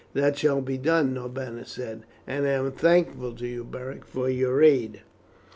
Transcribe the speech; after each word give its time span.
"That 0.15 0.35
shall 0.35 0.61
be 0.61 0.79
done," 0.79 1.13
Norbanus 1.13 1.69
said, 1.69 2.05
"and 2.25 2.47
I 2.47 2.53
am 2.53 2.71
thankful 2.71 3.33
to 3.33 3.45
you, 3.45 3.63
Beric, 3.63 4.03
for 4.03 4.27
your 4.31 4.63
aid." 4.63 5.01